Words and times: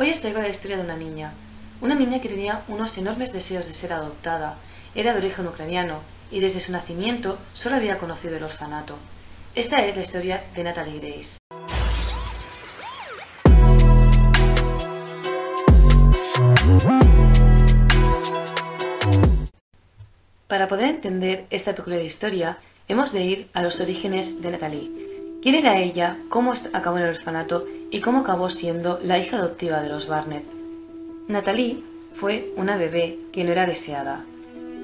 Hoy 0.00 0.10
os 0.10 0.20
traigo 0.20 0.40
la 0.40 0.48
historia 0.48 0.78
de 0.78 0.84
una 0.84 0.96
niña. 0.96 1.34
Una 1.82 1.94
niña 1.94 2.22
que 2.22 2.30
tenía 2.30 2.62
unos 2.68 2.96
enormes 2.96 3.34
deseos 3.34 3.66
de 3.66 3.74
ser 3.74 3.92
adoptada. 3.92 4.56
Era 4.94 5.12
de 5.12 5.18
origen 5.18 5.46
ucraniano 5.46 6.00
y 6.30 6.40
desde 6.40 6.60
su 6.60 6.72
nacimiento 6.72 7.36
solo 7.52 7.76
había 7.76 7.98
conocido 7.98 8.34
el 8.38 8.42
orfanato. 8.42 8.96
Esta 9.54 9.84
es 9.84 9.94
la 9.94 10.00
historia 10.00 10.42
de 10.56 10.64
Natalie 10.64 11.00
Grace. 11.00 11.36
Para 20.48 20.66
poder 20.66 20.86
entender 20.86 21.44
esta 21.50 21.74
peculiar 21.74 22.00
historia, 22.00 22.56
hemos 22.88 23.12
de 23.12 23.22
ir 23.22 23.50
a 23.52 23.60
los 23.60 23.80
orígenes 23.80 24.40
de 24.40 24.50
Natalie. 24.50 25.09
¿Quién 25.42 25.54
era 25.54 25.78
ella? 25.78 26.18
¿Cómo 26.28 26.52
acabó 26.74 26.98
en 26.98 27.04
el 27.04 27.10
orfanato? 27.10 27.66
¿Y 27.90 28.00
cómo 28.00 28.20
acabó 28.20 28.50
siendo 28.50 29.00
la 29.02 29.18
hija 29.18 29.38
adoptiva 29.38 29.80
de 29.80 29.88
los 29.88 30.06
Barnett? 30.06 30.44
Natalie 31.28 31.82
fue 32.12 32.52
una 32.56 32.76
bebé 32.76 33.18
que 33.32 33.42
no 33.42 33.52
era 33.52 33.66
deseada. 33.66 34.26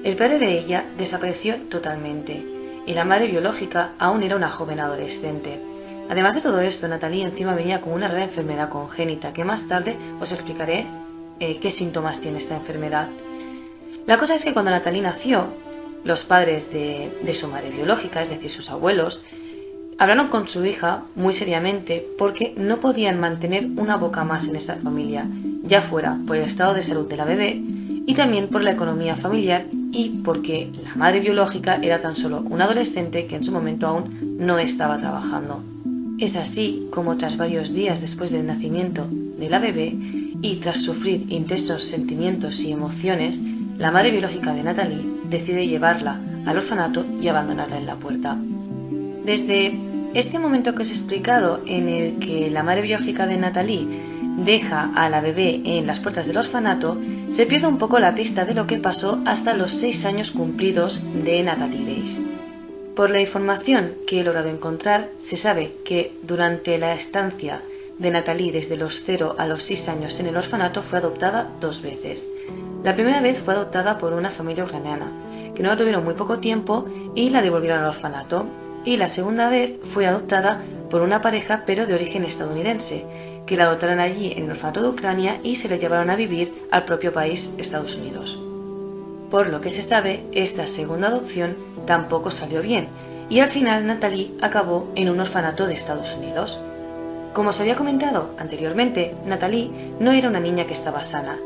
El 0.03 0.15
padre 0.15 0.39
de 0.39 0.57
ella 0.57 0.83
desapareció 0.97 1.57
totalmente 1.69 2.43
y 2.87 2.93
la 2.95 3.05
madre 3.05 3.27
biológica 3.27 3.91
aún 3.99 4.23
era 4.23 4.35
una 4.35 4.49
joven 4.49 4.79
adolescente. 4.79 5.61
Además 6.09 6.33
de 6.33 6.41
todo 6.41 6.59
esto, 6.59 6.87
Natalie 6.87 7.23
encima 7.23 7.53
venía 7.53 7.79
con 7.79 7.93
una 7.93 8.07
rara 8.07 8.23
enfermedad 8.23 8.69
congénita 8.69 9.33
que 9.33 9.43
más 9.43 9.67
tarde 9.67 9.95
os 10.19 10.31
explicaré 10.31 10.87
eh, 11.39 11.59
qué 11.59 11.69
síntomas 11.69 12.19
tiene 12.19 12.39
esta 12.39 12.55
enfermedad. 12.55 13.09
La 14.07 14.17
cosa 14.17 14.33
es 14.33 14.43
que 14.43 14.53
cuando 14.53 14.71
Natalie 14.71 15.03
nació, 15.03 15.49
los 16.03 16.23
padres 16.23 16.71
de, 16.73 17.15
de 17.21 17.35
su 17.35 17.47
madre 17.47 17.69
biológica, 17.69 18.23
es 18.23 18.29
decir, 18.29 18.49
sus 18.49 18.71
abuelos, 18.71 19.23
hablaron 19.97 20.27
con 20.27 20.47
su 20.47 20.63
hija 20.65 21.03
muy 21.15 21.33
seriamente 21.33 22.07
porque 22.17 22.53
no 22.57 22.77
podían 22.77 23.19
mantener 23.19 23.67
una 23.77 23.95
boca 23.95 24.23
más 24.23 24.47
en 24.47 24.55
esa 24.55 24.75
familia, 24.75 25.27
ya 25.63 25.81
fuera 25.81 26.19
por 26.27 26.35
el 26.35 26.43
estado 26.43 26.73
de 26.73 26.83
salud 26.83 27.07
de 27.07 27.17
la 27.17 27.25
bebé 27.25 27.61
y 28.05 28.13
también 28.13 28.47
por 28.47 28.63
la 28.63 28.71
economía 28.71 29.15
familiar 29.15 29.65
y 29.91 30.21
porque 30.23 30.71
la 30.83 30.95
madre 30.95 31.19
biológica 31.19 31.79
era 31.81 31.99
tan 31.99 32.15
solo 32.15 32.41
una 32.49 32.65
adolescente 32.65 33.25
que 33.25 33.35
en 33.35 33.43
su 33.43 33.51
momento 33.51 33.87
aún 33.87 34.37
no 34.39 34.59
estaba 34.59 34.99
trabajando. 34.99 35.63
Es 36.19 36.35
así 36.35 36.87
como 36.91 37.17
tras 37.17 37.37
varios 37.37 37.73
días 37.73 38.01
después 38.01 38.31
del 38.31 38.47
nacimiento 38.47 39.07
de 39.11 39.49
la 39.49 39.59
bebé 39.59 39.95
y 40.41 40.55
tras 40.57 40.81
sufrir 40.81 41.25
intensos 41.29 41.83
sentimientos 41.83 42.63
y 42.63 42.71
emociones, 42.71 43.43
la 43.77 43.91
madre 43.91 44.11
biológica 44.11 44.53
de 44.53 44.63
Natalie 44.63 45.05
decide 45.29 45.67
llevarla 45.67 46.21
al 46.45 46.57
orfanato 46.57 47.05
y 47.21 47.27
abandonarla 47.27 47.77
en 47.77 47.85
la 47.85 47.95
puerta. 47.95 48.37
Desde 49.25 49.77
este 50.17 50.39
momento 50.39 50.73
que 50.73 50.81
os 50.81 50.89
he 50.89 50.93
explicado 50.93 51.61
en 51.67 51.87
el 51.87 52.17
que 52.17 52.49
la 52.49 52.63
madre 52.63 52.81
biológica 52.81 53.27
de 53.27 53.37
Natalie 53.37 53.87
deja 54.37 54.91
a 54.95 55.09
la 55.09 55.21
bebé 55.21 55.61
en 55.63 55.85
las 55.85 55.99
puertas 55.99 56.25
del 56.25 56.37
orfanato, 56.37 56.97
se 57.29 57.45
pierde 57.45 57.67
un 57.67 57.77
poco 57.77 57.99
la 57.99 58.15
pista 58.15 58.43
de 58.43 58.55
lo 58.55 58.65
que 58.65 58.79
pasó 58.79 59.21
hasta 59.25 59.53
los 59.53 59.71
seis 59.71 60.05
años 60.05 60.31
cumplidos 60.31 61.03
de 61.23 61.43
Natalie 61.43 61.85
Grace. 61.85 62.23
Por 62.95 63.11
la 63.11 63.21
información 63.21 63.93
que 64.07 64.19
he 64.19 64.23
logrado 64.23 64.49
encontrar, 64.49 65.11
se 65.19 65.37
sabe 65.37 65.75
que 65.85 66.11
durante 66.23 66.79
la 66.79 66.93
estancia 66.93 67.61
de 67.99 68.09
Natalie 68.09 68.51
desde 68.51 68.75
los 68.75 69.03
0 69.05 69.35
a 69.37 69.45
los 69.45 69.61
6 69.63 69.89
años 69.89 70.19
en 70.19 70.27
el 70.27 70.37
orfanato 70.37 70.81
fue 70.81 70.97
adoptada 70.97 71.47
dos 71.59 71.83
veces. 71.83 72.27
La 72.83 72.95
primera 72.95 73.21
vez 73.21 73.39
fue 73.39 73.53
adoptada 73.53 73.99
por 73.99 74.13
una 74.13 74.31
familia 74.31 74.63
ucraniana, 74.63 75.11
que 75.53 75.61
no 75.61 75.69
la 75.69 75.77
tuvieron 75.77 76.03
muy 76.03 76.15
poco 76.15 76.39
tiempo 76.39 76.87
y 77.13 77.29
la 77.29 77.43
devolvieron 77.43 77.79
al 77.79 77.89
orfanato. 77.89 78.47
Y 78.87 78.95
la 78.95 79.09
segunda 79.09 79.49
vez 79.49 79.73
fue 79.83 80.07
adoptada 80.07 80.61
por 80.89 81.01
una 81.01 81.21
pareja 81.21 81.63
pero 81.65 81.85
de 81.85 81.93
origen 81.93 82.23
estadounidense, 82.23 83.03
que 83.45 83.57
la 83.57 83.65
adoptaron 83.65 83.99
allí 83.99 84.31
en 84.31 84.45
el 84.45 84.51
orfanato 84.51 84.81
de 84.81 84.87
Ucrania 84.87 85.41
y 85.43 85.57
se 85.57 85.67
la 85.67 85.75
llevaron 85.75 86.09
a 86.09 86.15
vivir 86.15 86.53
al 86.71 86.85
propio 86.85 87.11
país, 87.11 87.51
Estados 87.57 87.97
Unidos. 87.97 88.39
Por 89.29 89.49
lo 89.49 89.59
que 89.59 89.69
se 89.69 89.81
sabe, 89.81 90.23
esta 90.31 90.67
segunda 90.67 91.09
adopción 91.09 91.57
tampoco 91.85 92.31
salió 92.31 92.61
bien, 92.61 92.87
y 93.29 93.39
al 93.41 93.49
final 93.49 93.85
Natalie 93.85 94.31
acabó 94.41 94.89
en 94.95 95.09
un 95.09 95.19
orfanato 95.19 95.67
de 95.67 95.73
Estados 95.73 96.15
Unidos. 96.15 96.57
Como 97.33 97.49
os 97.49 97.59
había 97.59 97.75
comentado 97.75 98.35
anteriormente, 98.39 99.15
Natalie 99.25 99.69
no 99.99 100.13
era 100.13 100.29
una 100.29 100.39
niña 100.39 100.65
que 100.65 100.71
estaba 100.71 101.03
sana, 101.03 101.37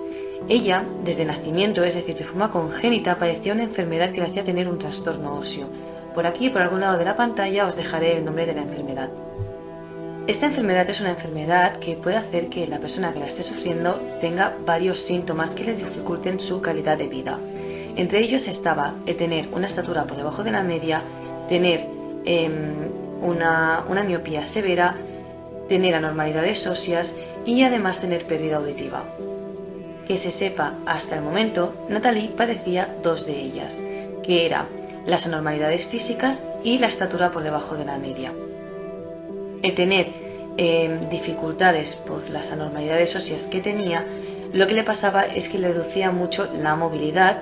ella, 0.48 0.84
desde 1.04 1.26
nacimiento, 1.26 1.84
es 1.84 1.96
decir, 1.96 2.16
de 2.16 2.24
forma 2.24 2.52
congénita, 2.52 3.18
padecía 3.18 3.54
una 3.54 3.64
enfermedad 3.64 4.12
que 4.12 4.22
le 4.22 4.28
hacía 4.28 4.44
tener 4.44 4.68
un 4.68 4.80
trastorno 4.80 5.36
óseo. 5.36 5.70
Por 6.14 6.28
aquí, 6.28 6.50
por 6.50 6.62
algún 6.62 6.82
lado 6.82 6.98
de 6.98 7.06
la 7.06 7.16
pantalla, 7.16 7.66
os 7.68 7.76
dejaré 7.76 8.18
el 8.18 8.26
nombre 8.26 8.46
de 8.46 8.54
la 8.54 8.62
enfermedad. 8.62 9.10
Esta 10.28 10.46
enfermedad 10.46 10.90
es 10.90 11.02
una 11.02 11.12
enfermedad 11.12 11.78
que 11.78 11.96
puede 11.96 12.16
hacer 12.16 12.48
que 12.48 12.68
la 12.68 12.80
persona 12.80 13.12
que 13.12 13.20
la 13.20 13.26
esté 13.26 13.44
sufriendo 13.44 14.00
tenga 14.20 14.56
varios 14.66 15.00
síntomas 15.00 15.54
que 15.54 15.64
le 15.64 15.76
dificulten 15.76 16.40
su 16.40 16.62
calidad 16.62 16.98
de 16.98 17.08
vida. 17.08 17.40
Entre 17.96 18.20
ellos 18.20 18.48
estaba 18.48 18.94
el 19.08 19.18
tener 19.18 19.50
una 19.52 19.68
estatura 19.68 20.06
por 20.06 20.18
debajo 20.18 20.44
de 20.44 20.52
la 20.52 20.64
media, 20.64 21.02
tener 21.50 21.88
em, 22.26 22.76
una, 23.22 23.84
una 23.90 24.04
miopía 24.04 24.46
severa, 24.46 24.96
tener 25.68 25.96
anormalidades 25.96 26.68
óseas 26.68 27.16
y 27.46 27.64
además 27.64 28.00
tener 28.00 28.26
pérdida 28.26 28.58
auditiva. 28.58 29.04
Que 30.06 30.18
se 30.18 30.32
sepa 30.32 30.76
hasta 30.86 31.16
el 31.16 31.24
momento, 31.24 31.74
Natalie 31.90 32.30
padecía 32.30 32.96
dos 33.02 33.26
de 33.26 33.40
ellas, 33.40 33.82
que 34.24 34.46
eran 34.46 34.68
las 35.06 35.26
anormalidades 35.26 35.88
físicas 35.88 36.44
y 36.64 36.78
la 36.78 36.88
estatura 36.88 37.32
por 37.32 37.44
debajo 37.44 37.76
de 37.76 37.86
la 37.86 37.98
media. 37.98 38.34
El 39.62 39.76
tener 39.76 40.12
em, 40.58 41.10
dificultades 41.10 41.96
por 41.96 42.30
las 42.30 42.52
anormalidades 42.52 43.16
óseas 43.16 43.48
que 43.48 43.62
tenía, 43.62 44.06
lo 44.54 44.68
que 44.68 44.74
le 44.74 44.84
pasaba 44.84 45.24
es 45.24 45.50
que 45.50 45.60
le 45.60 45.70
reducía 45.70 46.12
mucho 46.12 46.50
la 46.54 46.76
movilidad 46.76 47.42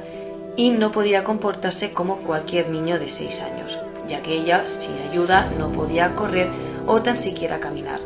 y 0.56 0.72
no 0.72 0.92
podía 0.92 1.24
comportarse 1.24 1.92
como 1.92 2.18
cualquier 2.18 2.70
niño 2.70 3.00
de 3.00 3.10
6 3.10 3.42
años, 3.42 3.80
ya 4.08 4.22
que 4.22 4.34
ella 4.34 4.68
sin 4.68 4.96
ayuda 5.10 5.50
no 5.58 5.72
podía 5.72 6.16
correr 6.16 6.50
o 6.86 7.02
tan 7.02 7.18
siquiera 7.18 7.60
caminar. 7.60 8.00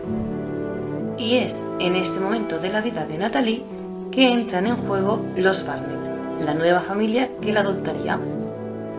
Y 1.18 1.38
es 1.38 1.64
en 1.80 1.96
este 1.96 2.20
momento 2.20 2.60
de 2.60 2.70
la 2.70 2.82
vida 2.82 3.06
de 3.06 3.18
Natalie 3.18 3.64
que 4.12 4.32
entran 4.32 4.68
en 4.68 4.76
juego 4.76 5.26
los 5.36 5.66
Barnett, 5.66 6.46
la 6.46 6.54
nueva 6.54 6.82
familia 6.82 7.30
que 7.42 7.52
la 7.52 7.62
adoptaría. 7.62 8.20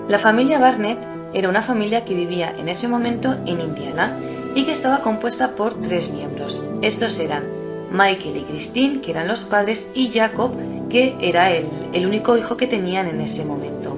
La 0.09 0.19
familia 0.19 0.59
Barnett 0.59 0.99
era 1.33 1.49
una 1.49 1.63
familia 1.63 2.05
que 2.05 2.15
vivía 2.15 2.55
en 2.59 2.69
ese 2.69 2.89
momento 2.89 3.37
en 3.47 3.61
Indiana 3.61 4.15
y 4.55 4.65
que 4.65 4.73
estaba 4.73 5.01
compuesta 5.01 5.57
por 5.57 5.73
tres 5.75 6.11
miembros. 6.11 6.63
Estos 6.83 7.19
eran 7.19 7.45
Michael 7.91 8.37
y 8.37 8.43
Christine, 8.43 9.01
que 9.01 9.13
eran 9.13 9.29
los 9.29 9.45
padres, 9.45 9.89
y 9.95 10.11
Jacob, 10.11 10.53
que 10.91 11.17
era 11.21 11.51
el, 11.51 12.07
único 12.07 12.37
hijo 12.37 12.57
que 12.57 12.67
tenían 12.67 13.09
en 13.09 13.21
ese 13.23 13.45
momento. 13.45 13.97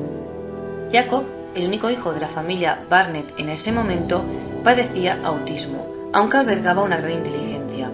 Jacob, 0.93 1.25
el 1.57 1.67
único 1.67 1.91
hijo 1.91 2.13
de 2.13 2.21
la 2.21 2.29
familia 2.29 2.85
Barnett 2.89 3.27
en 3.39 3.49
ese 3.49 3.73
momento, 3.73 4.23
padecía 4.63 5.19
autismo, 5.25 5.87
aunque 6.13 6.37
albergaba 6.37 6.83
una 6.83 6.99
gran 6.99 7.13
inteligencia. 7.13 7.91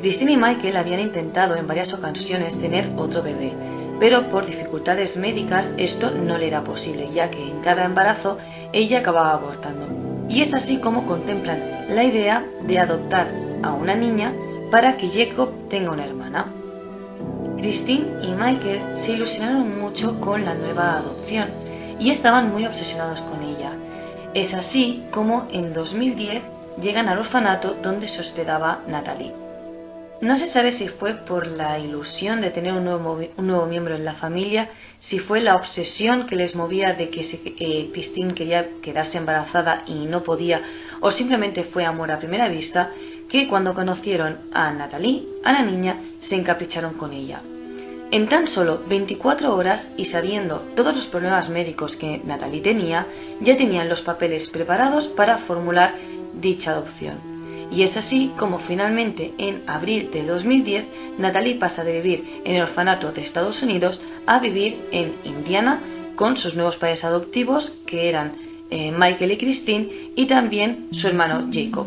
Christine 0.00 0.32
y 0.32 0.36
Michael 0.38 0.76
habían 0.76 1.00
intentado 1.00 1.56
en 1.56 1.66
varias 1.66 1.92
ocasiones 1.92 2.58
tener 2.58 2.90
otro 2.96 3.22
bebé, 3.22 3.52
pero 4.02 4.28
por 4.30 4.44
dificultades 4.44 5.16
médicas 5.16 5.74
esto 5.76 6.10
no 6.10 6.36
le 6.36 6.48
era 6.48 6.64
posible, 6.64 7.10
ya 7.12 7.30
que 7.30 7.40
en 7.40 7.60
cada 7.60 7.84
embarazo 7.84 8.36
ella 8.72 8.98
acababa 8.98 9.30
abortando. 9.30 9.86
Y 10.28 10.40
es 10.40 10.54
así 10.54 10.78
como 10.78 11.06
contemplan 11.06 11.86
la 11.88 12.02
idea 12.02 12.44
de 12.62 12.80
adoptar 12.80 13.30
a 13.62 13.70
una 13.70 13.94
niña 13.94 14.34
para 14.72 14.96
que 14.96 15.08
Jacob 15.08 15.50
tenga 15.70 15.92
una 15.92 16.04
hermana. 16.04 16.52
Christine 17.58 18.08
y 18.24 18.34
Michael 18.34 18.80
se 18.94 19.12
ilusionaron 19.12 19.78
mucho 19.78 20.18
con 20.18 20.44
la 20.44 20.54
nueva 20.54 20.96
adopción 20.96 21.50
y 22.00 22.10
estaban 22.10 22.50
muy 22.50 22.66
obsesionados 22.66 23.22
con 23.22 23.44
ella. 23.44 23.70
Es 24.34 24.52
así 24.54 25.04
como 25.12 25.46
en 25.52 25.72
2010 25.72 26.42
llegan 26.82 27.08
al 27.08 27.18
orfanato 27.18 27.76
donde 27.80 28.08
se 28.08 28.20
hospedaba 28.20 28.80
Natalie. 28.88 29.41
No 30.22 30.36
se 30.36 30.46
sabe 30.46 30.70
si 30.70 30.86
fue 30.86 31.14
por 31.14 31.48
la 31.48 31.80
ilusión 31.80 32.40
de 32.40 32.50
tener 32.50 32.74
un 32.74 32.84
nuevo, 32.84 33.66
miembro 33.66 33.96
en 33.96 34.04
la 34.04 34.14
familia, 34.14 34.70
si 35.00 35.18
fue 35.18 35.40
la 35.40 35.56
obsesión 35.56 36.26
que 36.26 36.36
les 36.36 36.54
movía 36.54 36.92
de 36.92 37.10
que 37.10 37.22
eh, 37.58 37.90
Christine 37.92 38.32
quería 38.32 38.70
quedarse 38.82 39.18
embarazada 39.18 39.82
y 39.84 40.06
no 40.06 40.22
podía, 40.22 40.62
o 41.00 41.10
simplemente 41.10 41.64
fue 41.64 41.84
amor 41.84 42.12
a 42.12 42.20
primera 42.20 42.48
vista, 42.48 42.92
que 43.28 43.48
cuando 43.48 43.74
conocieron 43.74 44.38
a 44.52 44.70
Natalie, 44.70 45.26
a 45.42 45.54
la 45.54 45.62
niña, 45.62 45.98
se 46.20 46.36
encapricharon 46.36 46.94
con 46.94 47.12
ella. 47.12 47.42
En 48.12 48.28
tan 48.28 48.46
solo 48.46 48.80
24 48.88 49.52
horas 49.56 49.88
y 49.96 50.04
sabiendo 50.04 50.64
todos 50.76 50.94
los 50.94 51.08
problemas 51.08 51.48
médicos 51.48 51.96
que 51.96 52.22
Natalie 52.24 52.60
tenía, 52.60 53.08
ya 53.40 53.56
tenían 53.56 53.88
los 53.88 54.02
papeles 54.02 54.48
preparados 54.48 55.08
para 55.08 55.36
formular 55.36 55.96
dicha 56.32 56.70
adopción. 56.70 57.31
Y 57.72 57.82
es 57.82 57.96
así 57.96 58.30
como 58.36 58.58
finalmente 58.58 59.32
en 59.38 59.62
abril 59.66 60.10
de 60.12 60.24
2010 60.24 60.84
Natalie 61.18 61.54
pasa 61.54 61.84
de 61.84 62.00
vivir 62.00 62.24
en 62.44 62.56
el 62.56 62.62
orfanato 62.62 63.12
de 63.12 63.22
Estados 63.22 63.62
Unidos 63.62 64.00
a 64.26 64.38
vivir 64.40 64.78
en 64.92 65.12
Indiana 65.24 65.80
con 66.14 66.36
sus 66.36 66.54
nuevos 66.54 66.76
padres 66.76 67.04
adoptivos 67.04 67.70
que 67.86 68.08
eran 68.08 68.32
eh, 68.70 68.92
Michael 68.92 69.32
y 69.32 69.36
Christine 69.38 69.88
y 70.16 70.26
también 70.26 70.88
su 70.92 71.08
hermano 71.08 71.48
Jacob. 71.52 71.86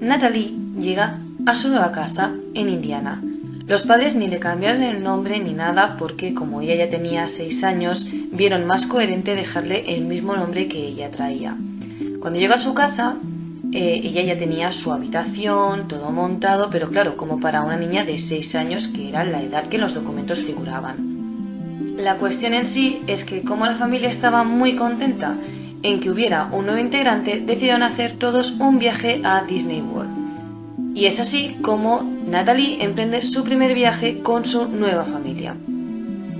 Natalie 0.00 0.54
llega 0.78 1.20
a 1.46 1.54
su 1.54 1.68
nueva 1.68 1.92
casa 1.92 2.34
en 2.54 2.68
Indiana. 2.68 3.22
Los 3.66 3.84
padres 3.84 4.14
ni 4.14 4.28
le 4.28 4.38
cambiaron 4.38 4.82
el 4.82 5.02
nombre 5.02 5.40
ni 5.40 5.52
nada 5.52 5.96
porque 5.96 6.34
como 6.34 6.60
ella 6.60 6.74
ya 6.74 6.90
tenía 6.90 7.28
seis 7.28 7.64
años, 7.64 8.06
vieron 8.30 8.66
más 8.66 8.86
coherente 8.86 9.34
dejarle 9.34 9.94
el 9.94 10.04
mismo 10.04 10.36
nombre 10.36 10.68
que 10.68 10.86
ella 10.86 11.10
traía. 11.10 11.56
Cuando 12.20 12.38
llegó 12.38 12.54
a 12.54 12.58
su 12.58 12.74
casa, 12.74 13.16
eh, 13.74 14.00
ella 14.04 14.22
ya 14.22 14.38
tenía 14.38 14.70
su 14.70 14.92
habitación, 14.92 15.88
todo 15.88 16.12
montado, 16.12 16.70
pero 16.70 16.90
claro, 16.90 17.16
como 17.16 17.40
para 17.40 17.62
una 17.62 17.76
niña 17.76 18.04
de 18.04 18.20
seis 18.20 18.54
años, 18.54 18.86
que 18.86 19.08
era 19.08 19.24
la 19.24 19.42
edad 19.42 19.66
que 19.66 19.78
los 19.78 19.94
documentos 19.94 20.44
figuraban. 20.44 21.96
La 21.98 22.16
cuestión 22.18 22.54
en 22.54 22.66
sí 22.66 23.02
es 23.08 23.24
que 23.24 23.42
como 23.42 23.66
la 23.66 23.74
familia 23.74 24.08
estaba 24.08 24.44
muy 24.44 24.76
contenta 24.76 25.36
en 25.82 25.98
que 25.98 26.08
hubiera 26.08 26.44
un 26.52 26.66
nuevo 26.66 26.80
integrante, 26.80 27.40
decidieron 27.40 27.82
hacer 27.82 28.12
todos 28.12 28.52
un 28.60 28.78
viaje 28.78 29.20
a 29.24 29.42
Disney 29.42 29.80
World. 29.80 30.94
Y 30.94 31.06
es 31.06 31.18
así 31.18 31.56
como 31.60 32.08
Natalie 32.28 32.84
emprende 32.84 33.22
su 33.22 33.42
primer 33.42 33.74
viaje 33.74 34.20
con 34.20 34.44
su 34.44 34.68
nueva 34.68 35.04
familia. 35.04 35.56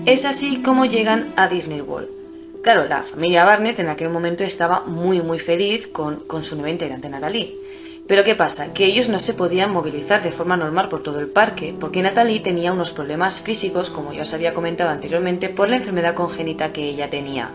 Es 0.06 0.24
así 0.24 0.58
como 0.58 0.84
llegan 0.84 1.32
a 1.34 1.48
Disney 1.48 1.80
World. 1.80 2.23
Claro, 2.64 2.86
la 2.86 3.02
familia 3.02 3.44
Barnett 3.44 3.78
en 3.80 3.90
aquel 3.90 4.08
momento 4.08 4.42
estaba 4.42 4.84
muy 4.86 5.20
muy 5.20 5.38
feliz 5.38 5.86
con, 5.86 6.20
con 6.20 6.42
su 6.44 6.54
nueva 6.54 6.70
integrante 6.70 7.10
Natalie. 7.10 7.58
Pero 8.06 8.24
¿qué 8.24 8.34
pasa? 8.34 8.72
Que 8.72 8.86
ellos 8.86 9.10
no 9.10 9.18
se 9.18 9.34
podían 9.34 9.70
movilizar 9.70 10.22
de 10.22 10.32
forma 10.32 10.56
normal 10.56 10.88
por 10.88 11.02
todo 11.02 11.20
el 11.20 11.28
parque, 11.28 11.74
porque 11.78 12.00
Natalie 12.00 12.40
tenía 12.40 12.72
unos 12.72 12.94
problemas 12.94 13.42
físicos, 13.42 13.90
como 13.90 14.14
ya 14.14 14.22
os 14.22 14.32
había 14.32 14.54
comentado 14.54 14.88
anteriormente, 14.88 15.50
por 15.50 15.68
la 15.68 15.76
enfermedad 15.76 16.14
congénita 16.14 16.72
que 16.72 16.88
ella 16.88 17.10
tenía. 17.10 17.50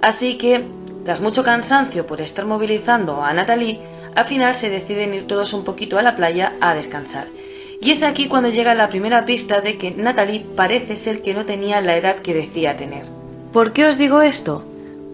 Así 0.00 0.38
que, 0.38 0.64
tras 1.04 1.20
mucho 1.20 1.44
cansancio 1.44 2.06
por 2.06 2.22
estar 2.22 2.46
movilizando 2.46 3.22
a 3.22 3.34
Natalie, 3.34 3.80
al 4.14 4.24
final 4.24 4.54
se 4.54 4.70
deciden 4.70 5.12
ir 5.12 5.26
todos 5.26 5.52
un 5.52 5.64
poquito 5.64 5.98
a 5.98 6.02
la 6.02 6.16
playa 6.16 6.54
a 6.62 6.72
descansar. 6.72 7.26
Y 7.82 7.90
es 7.90 8.02
aquí 8.02 8.28
cuando 8.28 8.48
llega 8.48 8.74
la 8.74 8.88
primera 8.88 9.26
pista 9.26 9.60
de 9.60 9.76
que 9.76 9.90
Natalie 9.90 10.46
parece 10.56 10.96
ser 10.96 11.20
que 11.20 11.34
no 11.34 11.44
tenía 11.44 11.82
la 11.82 11.98
edad 11.98 12.16
que 12.22 12.32
decía 12.32 12.78
tener. 12.78 13.17
¿Por 13.52 13.72
qué 13.72 13.86
os 13.86 13.96
digo 13.96 14.20
esto? 14.20 14.62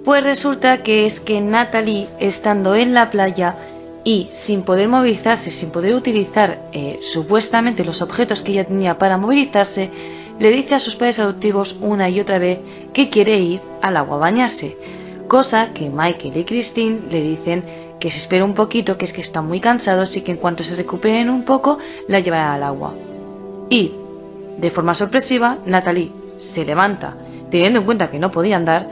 Pues 0.05 0.25
resulta 0.25 0.83
que 0.83 1.07
es 1.07 1.21
que 1.21 1.41
Natalie, 1.41 2.09
estando 2.19 2.75
en 2.75 2.93
la 2.93 3.11
playa 3.11 3.57
y 4.03 4.29
sin 4.33 4.63
poder 4.63 4.89
movilizarse, 4.89 5.51
sin 5.53 5.71
poder 5.71 5.95
utilizar 5.95 6.69
eh, 6.73 6.99
supuestamente 7.01 7.85
los 7.85 8.03
objetos 8.03 8.43
que 8.43 8.53
ella 8.53 8.67
tenía 8.67 8.99
para 8.99 9.19
movilizarse, 9.19 9.91
le 10.41 10.51
dice 10.51 10.75
a 10.75 10.81
sus 10.81 10.97
padres 10.97 11.21
adoptivos 11.21 11.77
una 11.81 12.11
y 12.11 12.19
otra 12.19 12.39
vez 12.39 12.59
que 12.93 13.09
quiere 13.09 13.39
ir 13.39 13.61
al 13.83 13.97
agua 13.97 14.17
a 14.17 14.21
bañarse, 14.21 14.77
cosa 15.29 15.73
que 15.73 15.89
Michael 15.89 16.37
y 16.37 16.45
Christine 16.45 17.03
le 17.11 17.23
dicen 17.23 17.65
que 18.01 18.11
se 18.11 18.19
espera 18.19 18.45
un 18.45 18.55
poquito, 18.55 18.99
que 18.99 19.05
es 19.05 19.13
que 19.13 19.21
están 19.21 19.47
muy 19.47 19.61
cansados 19.61 20.17
y 20.17 20.23
que 20.23 20.33
en 20.33 20.39
cuanto 20.39 20.65
se 20.65 20.77
recuperen 20.77 21.31
un 21.31 21.45
poco 21.45 21.79
la 22.09 22.19
llevará 22.19 22.53
al 22.53 22.65
agua. 22.65 22.95
Y, 23.71 23.93
de 24.59 24.71
forma 24.71 24.95
sorpresiva, 24.95 25.59
Natalie 25.65 26.11
se 26.37 26.65
levanta, 26.65 27.17
teniendo 27.55 27.79
en 27.79 27.85
cuenta 27.85 28.11
que 28.11 28.19
no 28.19 28.33
podía 28.33 28.57
andar, 28.57 28.91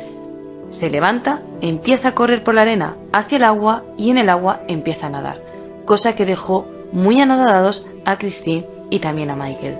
se 0.71 0.89
levanta, 0.89 1.43
empieza 1.63 2.11
a 2.11 2.15
correr 2.15 2.45
por 2.45 2.55
la 2.55 2.63
arena 2.63 2.95
hacia 3.13 3.35
el 3.35 3.43
agua 3.43 3.83
y 3.99 4.11
en 4.11 4.19
el 4.19 4.29
agua 4.29 4.61
empieza 4.69 5.09
a 5.09 5.11
nadar, 5.11 5.43
cosa 5.85 6.15
que 6.15 6.27
dejó 6.27 6.69
muy 6.93 7.21
anodados 7.21 7.89
a 8.05 8.19
Christine 8.19 8.65
y 8.89 9.01
también 9.01 9.31
a 9.31 9.35
Michael. 9.35 9.79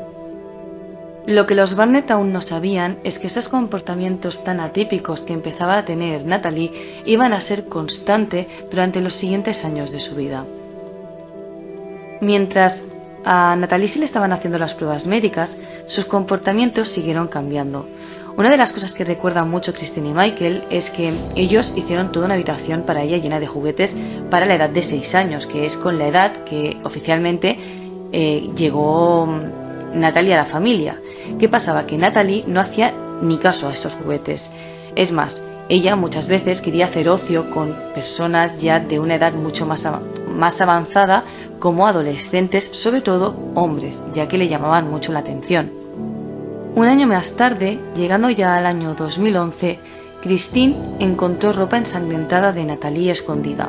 Lo 1.27 1.47
que 1.47 1.55
los 1.55 1.77
Barnett 1.77 2.11
aún 2.11 2.33
no 2.33 2.41
sabían 2.41 2.99
es 3.05 3.21
que 3.21 3.29
esos 3.29 3.49
comportamientos 3.49 4.43
tan 4.43 4.59
atípicos 4.59 5.21
que 5.21 5.33
empezaba 5.33 5.79
a 5.79 5.85
tener 5.85 6.27
Natalie 6.27 7.03
iban 7.07 7.35
a 7.35 7.41
ser 7.41 7.67
constante 7.67 8.49
durante 8.69 9.01
los 9.01 9.15
siguientes 9.15 9.65
años 9.65 9.93
de 9.93 10.01
su 10.01 10.17
vida. 10.17 10.45
Mientras 12.21 12.83
a 13.25 13.55
Natalie 13.55 13.87
se 13.87 14.01
le 14.01 14.07
estaban 14.07 14.33
haciendo 14.33 14.59
las 14.59 14.75
pruebas 14.75 15.07
médicas, 15.07 15.57
sus 15.87 16.05
comportamientos 16.05 16.89
siguieron 16.89 17.29
cambiando. 17.29 17.87
Una 18.37 18.49
de 18.49 18.57
las 18.57 18.73
cosas 18.73 18.95
que 18.95 19.05
recuerdan 19.05 19.51
mucho 19.51 19.75
Christine 19.75 20.09
y 20.09 20.15
Michael 20.15 20.65
es 20.71 20.91
que 20.91 21.13
ellos 21.37 21.75
hicieron 21.77 22.13
toda 22.13 22.25
una 22.27 22.35
habitación 22.35 22.83
para 22.83 23.03
ella 23.03 23.19
llena 23.19 23.41
de 23.41 23.47
juguetes 23.47 23.95
para 24.31 24.47
la 24.47 24.55
edad 24.55 24.71
de 24.71 24.83
6 24.83 25.15
años, 25.15 25.47
que 25.47 25.67
es 25.67 25.77
con 25.77 25.99
la 25.99 26.09
edad 26.09 26.33
que 26.45 26.79
oficialmente 26.83 27.59
eh, 28.13 28.51
llegó 28.57 29.29
Natalie 29.95 30.33
a 30.33 30.39
la 30.39 30.45
familia. 30.47 30.99
¿Qué 31.39 31.49
pasaba? 31.49 31.87
Que 31.87 31.99
Natalie 31.99 32.45
no 32.47 32.61
hacía 32.61 32.95
ni 33.21 33.37
caso 33.37 33.69
a 33.69 33.75
esos 33.75 33.95
juguetes. 33.95 34.51
Es 34.97 35.13
más, 35.13 35.43
ella 35.69 35.95
muchas 35.95 36.27
veces 36.27 36.63
quería 36.63 36.87
hacer 36.87 37.11
ocio 37.11 37.51
con 37.51 37.77
personas 37.95 38.59
ya 38.59 38.81
de 38.81 38.99
una 38.99 39.17
edad 39.17 39.35
mucho 39.35 39.67
más, 39.67 39.87
más 40.35 40.61
avanzada, 40.63 41.25
como 41.59 41.87
adolescentes, 41.87 42.65
sobre 42.73 43.03
todo 43.03 43.37
hombres, 43.55 44.03
ya 44.15 44.27
que 44.27 44.39
le 44.39 44.49
llamaban 44.49 44.91
mucho 44.91 45.13
la 45.13 45.21
atención. 45.21 45.82
Un 46.75 46.87
año 46.87 47.07
más 47.07 47.33
tarde, 47.37 47.79
llegando 47.95 48.31
ya 48.31 48.57
al 48.57 48.65
año 48.65 48.95
2011, 48.95 49.79
Christine 50.23 50.75
encontró 51.01 51.53
ropa 51.53 51.77
ensangrentada 51.77 52.53
de 52.53 52.65
Natalie 52.65 53.11
escondida. 53.13 53.69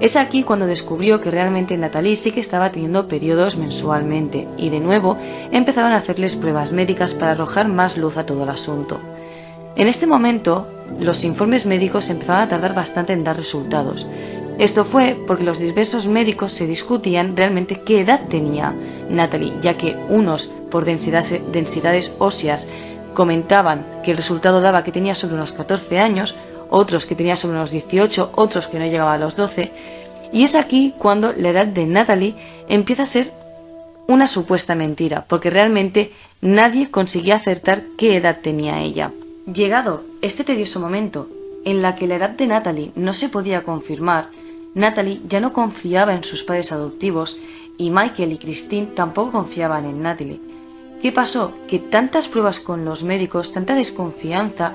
Es 0.00 0.16
aquí 0.16 0.42
cuando 0.42 0.66
descubrió 0.66 1.22
que 1.22 1.30
realmente 1.30 1.78
Natalie 1.78 2.14
sí 2.14 2.32
que 2.32 2.40
estaba 2.40 2.70
teniendo 2.72 3.08
periodos 3.08 3.56
mensualmente 3.56 4.46
y 4.58 4.68
de 4.68 4.80
nuevo 4.80 5.16
empezaron 5.50 5.92
a 5.92 5.96
hacerles 5.96 6.36
pruebas 6.36 6.72
médicas 6.72 7.14
para 7.14 7.30
arrojar 7.30 7.68
más 7.68 7.96
luz 7.96 8.18
a 8.18 8.26
todo 8.26 8.42
el 8.42 8.50
asunto. 8.50 9.00
En 9.74 9.88
este 9.88 10.06
momento, 10.06 10.68
los 11.00 11.24
informes 11.24 11.64
médicos 11.64 12.10
empezaron 12.10 12.42
a 12.42 12.48
tardar 12.48 12.74
bastante 12.74 13.14
en 13.14 13.24
dar 13.24 13.38
resultados. 13.38 14.06
Esto 14.58 14.84
fue 14.86 15.16
porque 15.26 15.44
los 15.44 15.58
diversos 15.58 16.06
médicos 16.06 16.52
se 16.52 16.66
discutían 16.66 17.36
realmente 17.36 17.82
qué 17.82 18.00
edad 18.00 18.22
tenía 18.28 18.74
Natalie, 19.10 19.52
ya 19.60 19.76
que 19.76 19.96
unos, 20.08 20.46
por 20.70 20.86
densidades 20.86 22.12
óseas, 22.18 22.66
comentaban 23.12 23.84
que 24.02 24.12
el 24.12 24.16
resultado 24.16 24.60
daba 24.60 24.82
que 24.82 24.92
tenía 24.92 25.14
sobre 25.14 25.34
unos 25.34 25.52
14 25.52 25.98
años, 25.98 26.34
otros 26.70 27.04
que 27.04 27.14
tenía 27.14 27.36
sobre 27.36 27.56
unos 27.56 27.70
18, 27.70 28.32
otros 28.34 28.68
que 28.68 28.78
no 28.78 28.86
llegaba 28.86 29.14
a 29.14 29.18
los 29.18 29.36
12, 29.36 29.72
y 30.32 30.44
es 30.44 30.54
aquí 30.54 30.94
cuando 30.98 31.32
la 31.32 31.50
edad 31.50 31.66
de 31.66 31.86
Natalie 31.86 32.34
empieza 32.68 33.04
a 33.04 33.06
ser 33.06 33.32
una 34.06 34.26
supuesta 34.26 34.74
mentira, 34.74 35.24
porque 35.28 35.50
realmente 35.50 36.12
nadie 36.40 36.90
conseguía 36.90 37.36
acertar 37.36 37.82
qué 37.98 38.16
edad 38.16 38.38
tenía 38.42 38.80
ella. 38.80 39.12
Llegado 39.52 40.02
este 40.22 40.44
tedioso 40.44 40.80
momento 40.80 41.28
en 41.64 41.82
la 41.82 41.94
que 41.94 42.06
la 42.06 42.16
edad 42.16 42.30
de 42.30 42.46
Natalie 42.46 42.92
no 42.94 43.12
se 43.12 43.28
podía 43.28 43.62
confirmar, 43.62 44.28
Natalie 44.76 45.22
ya 45.26 45.40
no 45.40 45.54
confiaba 45.54 46.14
en 46.14 46.22
sus 46.22 46.42
padres 46.42 46.70
adoptivos 46.70 47.38
y 47.78 47.90
Michael 47.90 48.32
y 48.32 48.36
Christine 48.36 48.88
tampoco 48.88 49.32
confiaban 49.32 49.86
en 49.86 50.02
Natalie. 50.02 50.38
¿Qué 51.00 51.12
pasó? 51.12 51.54
Que 51.66 51.78
tantas 51.78 52.28
pruebas 52.28 52.60
con 52.60 52.84
los 52.84 53.02
médicos, 53.02 53.54
tanta 53.54 53.74
desconfianza, 53.74 54.74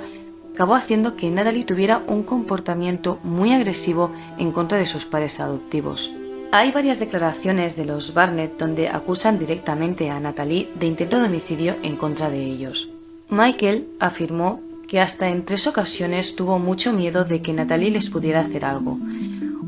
acabó 0.56 0.74
haciendo 0.74 1.16
que 1.16 1.30
Natalie 1.30 1.66
tuviera 1.66 2.04
un 2.08 2.24
comportamiento 2.24 3.20
muy 3.24 3.54
agresivo 3.54 4.10
en 4.40 4.52
contra 4.52 4.80
de 4.80 4.88
sus 4.88 5.06
padres 5.06 5.40
adoptivos. 5.40 6.12
Hay 6.52 6.72
varias 6.72 6.98
declaraciones 6.98 7.76
de 7.76 7.86
los 7.86 8.16
Barnett 8.16 8.58
donde 8.58 8.90
acusan 8.90 9.38
directamente 9.38 10.10
a 10.10 10.20
Natalie 10.20 10.68
de 10.74 10.88
intento 10.88 11.20
de 11.20 11.28
homicidio 11.28 11.76
en 11.84 11.96
contra 11.96 12.32
de 12.32 12.44
ellos. 12.44 12.90
Michael 13.30 13.88
afirmó 14.00 14.62
que 14.88 15.00
hasta 15.00 15.30
en 15.30 15.46
tres 15.46 15.68
ocasiones 15.68 16.36
tuvo 16.36 16.58
mucho 16.58 16.92
miedo 16.92 17.24
de 17.24 17.44
que 17.44 17.54
Natalie 17.54 17.92
les 17.92 18.10
pudiera 18.10 18.40
hacer 18.40 18.66
algo. 18.66 18.98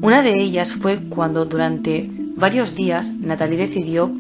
Una 0.03 0.21
de 0.21 0.37
ellas 0.37 0.73
fue 0.73 0.99
cuando 0.99 1.45
durante 1.45 2.09
varios 2.35 2.75
días 2.75 3.13
Natalie 3.21 3.55
decidió 3.55 4.11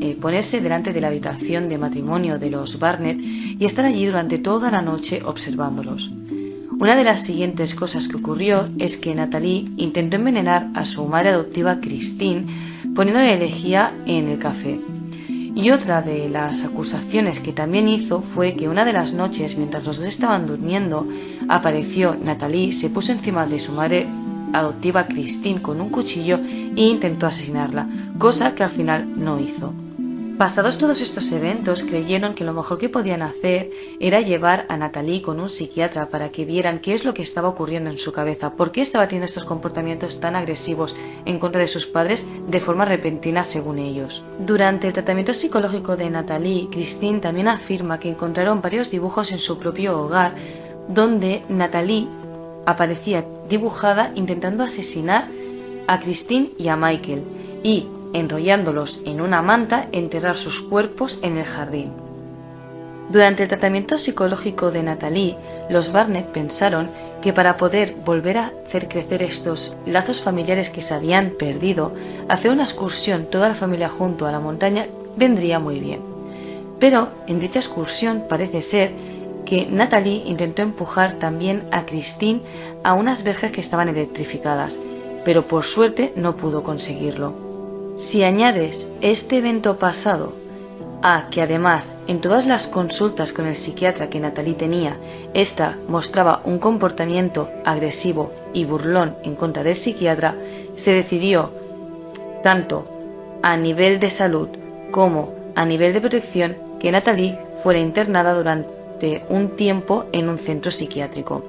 eh, 0.00 0.18
ponerse 0.20 0.60
delante 0.60 0.92
de 0.92 1.00
la 1.00 1.06
habitación 1.06 1.68
de 1.68 1.78
matrimonio 1.78 2.40
de 2.40 2.50
los 2.50 2.80
Barnett 2.80 3.20
y 3.20 3.64
estar 3.64 3.84
allí 3.84 4.04
durante 4.04 4.38
toda 4.38 4.72
la 4.72 4.82
noche 4.82 5.22
observándolos. 5.24 6.10
Una 6.80 6.96
de 6.96 7.04
las 7.04 7.22
siguientes 7.22 7.76
cosas 7.76 8.08
que 8.08 8.16
ocurrió 8.16 8.68
es 8.80 8.96
que 8.96 9.14
Natalie 9.14 9.68
intentó 9.76 10.16
envenenar 10.16 10.70
a 10.74 10.84
su 10.84 11.06
madre 11.06 11.28
adoptiva 11.28 11.78
Christine 11.80 12.46
poniéndole 12.96 13.38
lejía 13.38 13.94
en 14.06 14.26
el 14.30 14.40
café. 14.40 14.80
Y 15.28 15.70
otra 15.70 16.02
de 16.02 16.28
las 16.28 16.64
acusaciones 16.64 17.38
que 17.38 17.52
también 17.52 17.86
hizo 17.86 18.22
fue 18.22 18.56
que 18.56 18.68
una 18.68 18.84
de 18.84 18.92
las 18.92 19.12
noches, 19.14 19.56
mientras 19.56 19.86
los 19.86 19.98
dos 19.98 20.06
estaban 20.08 20.48
durmiendo, 20.48 21.06
apareció 21.48 22.16
Natalie, 22.20 22.72
se 22.72 22.90
puso 22.90 23.12
encima 23.12 23.46
de 23.46 23.60
su 23.60 23.70
madre 23.70 24.08
adoptiva 24.52 25.06
Christine 25.06 25.62
con 25.62 25.80
un 25.80 25.90
cuchillo 25.90 26.38
e 26.38 26.82
intentó 26.82 27.26
asesinarla, 27.26 27.88
cosa 28.18 28.54
que 28.54 28.64
al 28.64 28.70
final 28.70 29.08
no 29.16 29.40
hizo. 29.40 29.72
Pasados 30.38 30.78
todos 30.78 31.00
estos 31.00 31.32
eventos, 31.32 31.82
creyeron 31.82 32.32
que 32.36 32.44
lo 32.44 32.52
mejor 32.52 32.78
que 32.78 32.88
podían 32.88 33.22
hacer 33.22 33.72
era 33.98 34.20
llevar 34.20 34.66
a 34.68 34.76
Natalie 34.76 35.20
con 35.20 35.40
un 35.40 35.48
psiquiatra 35.48 36.10
para 36.10 36.28
que 36.28 36.44
vieran 36.44 36.78
qué 36.78 36.94
es 36.94 37.04
lo 37.04 37.12
que 37.12 37.22
estaba 37.22 37.48
ocurriendo 37.48 37.90
en 37.90 37.98
su 37.98 38.12
cabeza, 38.12 38.52
por 38.52 38.70
qué 38.70 38.80
estaba 38.80 39.08
teniendo 39.08 39.26
estos 39.26 39.44
comportamientos 39.44 40.20
tan 40.20 40.36
agresivos 40.36 40.94
en 41.24 41.40
contra 41.40 41.60
de 41.60 41.66
sus 41.66 41.86
padres 41.86 42.28
de 42.46 42.60
forma 42.60 42.84
repentina 42.84 43.42
según 43.42 43.80
ellos. 43.80 44.22
Durante 44.38 44.86
el 44.86 44.92
tratamiento 44.92 45.34
psicológico 45.34 45.96
de 45.96 46.08
Natalie, 46.08 46.68
Christine 46.70 47.18
también 47.18 47.48
afirma 47.48 47.98
que 47.98 48.10
encontraron 48.10 48.62
varios 48.62 48.92
dibujos 48.92 49.32
en 49.32 49.38
su 49.38 49.58
propio 49.58 50.00
hogar 50.00 50.36
donde 50.88 51.42
Natalie 51.48 52.06
aparecía 52.64 53.24
dibujada 53.48 54.12
intentando 54.14 54.64
asesinar 54.64 55.26
a 55.86 56.00
Christine 56.00 56.50
y 56.58 56.68
a 56.68 56.76
Michael 56.76 57.22
y 57.62 57.88
enrollándolos 58.12 59.00
en 59.04 59.20
una 59.20 59.42
manta, 59.42 59.88
enterrar 59.92 60.36
sus 60.36 60.62
cuerpos 60.62 61.18
en 61.22 61.36
el 61.36 61.44
jardín. 61.44 61.92
Durante 63.10 63.42
el 63.42 63.48
tratamiento 63.48 63.96
psicológico 63.96 64.70
de 64.70 64.82
Natalie, 64.82 65.36
los 65.70 65.92
Barnett 65.92 66.26
pensaron 66.26 66.90
que 67.22 67.32
para 67.32 67.56
poder 67.56 67.96
volver 68.04 68.36
a 68.36 68.52
hacer 68.66 68.86
crecer 68.86 69.22
estos 69.22 69.74
lazos 69.86 70.20
familiares 70.20 70.68
que 70.68 70.82
se 70.82 70.92
habían 70.92 71.30
perdido, 71.30 71.92
hacer 72.28 72.50
una 72.50 72.64
excursión 72.64 73.24
toda 73.24 73.48
la 73.48 73.54
familia 73.54 73.88
junto 73.88 74.26
a 74.26 74.32
la 74.32 74.40
montaña 74.40 74.86
vendría 75.16 75.58
muy 75.58 75.80
bien. 75.80 76.00
Pero 76.78 77.08
en 77.26 77.40
dicha 77.40 77.60
excursión 77.60 78.24
parece 78.28 78.60
ser 78.60 78.92
que 79.48 79.66
Natalie 79.66 80.24
intentó 80.26 80.60
empujar 80.60 81.14
también 81.14 81.66
a 81.72 81.86
Christine 81.86 82.42
a 82.84 82.92
unas 82.92 83.22
verjas 83.22 83.50
que 83.50 83.62
estaban 83.62 83.88
electrificadas, 83.88 84.78
pero 85.24 85.46
por 85.46 85.64
suerte 85.64 86.12
no 86.16 86.36
pudo 86.36 86.62
conseguirlo. 86.62 87.32
Si 87.96 88.24
añades 88.24 88.86
este 89.00 89.38
evento 89.38 89.78
pasado 89.78 90.34
a 91.00 91.30
que 91.30 91.40
además 91.40 91.94
en 92.08 92.20
todas 92.20 92.46
las 92.46 92.66
consultas 92.66 93.32
con 93.32 93.46
el 93.46 93.56
psiquiatra 93.56 94.10
que 94.10 94.20
Natalie 94.20 94.52
tenía, 94.52 94.98
ésta 95.32 95.78
mostraba 95.88 96.42
un 96.44 96.58
comportamiento 96.58 97.48
agresivo 97.64 98.32
y 98.52 98.66
burlón 98.66 99.16
en 99.22 99.34
contra 99.34 99.62
del 99.62 99.76
psiquiatra, 99.76 100.34
se 100.76 100.92
decidió, 100.92 101.52
tanto 102.42 102.86
a 103.42 103.56
nivel 103.56 103.98
de 103.98 104.10
salud 104.10 104.48
como 104.90 105.32
a 105.54 105.64
nivel 105.64 105.94
de 105.94 106.02
protección, 106.02 106.56
que 106.78 106.92
Natalie 106.92 107.38
fuera 107.62 107.80
internada 107.80 108.34
durante 108.34 108.77
un 109.28 109.56
tiempo 109.56 110.06
en 110.12 110.28
un 110.28 110.38
centro 110.38 110.70
psiquiátrico. 110.70 111.44